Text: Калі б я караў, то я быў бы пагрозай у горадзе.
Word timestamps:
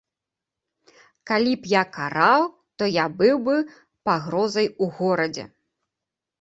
Калі 1.31 1.53
б 1.65 1.71
я 1.73 1.83
караў, 1.99 2.41
то 2.79 2.83
я 2.93 3.05
быў 3.21 3.35
бы 3.51 3.55
пагрозай 4.09 4.67
у 4.85 4.93
горадзе. 4.99 5.51